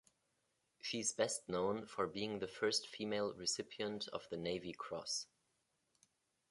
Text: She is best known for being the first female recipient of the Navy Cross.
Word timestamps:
She 0.81 0.99
is 0.99 1.11
best 1.13 1.47
known 1.47 1.85
for 1.85 2.07
being 2.07 2.39
the 2.39 2.47
first 2.47 2.87
female 2.87 3.35
recipient 3.35 4.07
of 4.07 4.27
the 4.31 4.37
Navy 4.37 4.73
Cross. 4.73 5.27